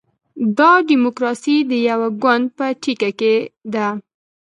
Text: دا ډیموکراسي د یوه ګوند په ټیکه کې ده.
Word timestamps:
دا 0.57 0.71
ډیموکراسي 0.89 1.57
د 1.71 1.73
یوه 1.89 2.07
ګوند 2.23 2.45
په 2.57 2.65
ټیکه 2.81 3.09
کې 3.19 3.33
ده. 3.73 3.87